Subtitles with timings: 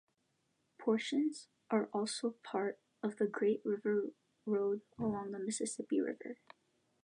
[0.79, 4.07] Portions are also part of the Great River
[4.47, 6.39] Road along the Mississippi River.